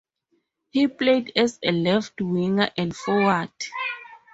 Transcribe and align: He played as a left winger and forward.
He 0.71 0.87
played 0.87 1.31
as 1.35 1.59
a 1.61 1.71
left 1.71 2.19
winger 2.21 2.71
and 2.75 2.95
forward. 2.97 3.51